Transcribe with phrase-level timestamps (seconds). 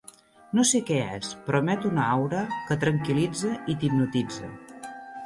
[0.59, 2.39] No sé què és, però emet una aura
[2.71, 4.51] que tranquil·litza i t'hipnotitza.